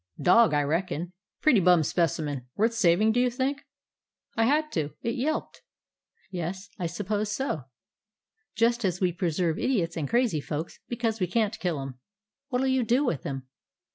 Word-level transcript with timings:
"Dog, 0.23 0.51
I 0.55 0.63
reckon." 0.63 1.13
"Pretty 1.43 1.59
bum 1.59 1.83
specimen. 1.83 2.47
Worth 2.55 2.73
saving, 2.73 3.11
do 3.11 3.19
you 3.19 3.29
think?" 3.29 3.61
"I 4.35 4.45
had 4.45 4.71
to. 4.71 4.95
It 5.03 5.13
yelped." 5.13 5.61
"Yes, 6.31 6.71
I 6.79 6.87
s'pose 6.87 7.31
so, 7.31 7.65
just 8.55 8.83
as 8.83 8.99
we 8.99 9.11
preserve 9.11 9.59
idiots 9.59 9.95
and 9.95 10.09
crazy 10.09 10.41
folks— 10.41 10.79
because 10.89 11.19
we 11.19 11.27
can't 11.27 11.59
kill 11.59 11.79
'em. 11.79 11.99
What 12.47 12.61
'll 12.63 12.65
you 12.65 12.83
do 12.83 13.05
with 13.05 13.21
him?" 13.21 13.45